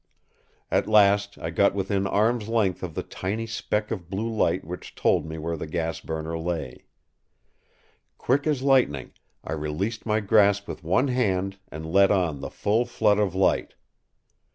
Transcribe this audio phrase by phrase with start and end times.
[0.71, 4.95] At last I got within arm’s length of the tiny speck of blue light which
[4.95, 6.85] told me where the gas burner lay.
[8.17, 9.11] Quick as lightning
[9.43, 13.75] I released my grasp with one hand and let on the full flood of light.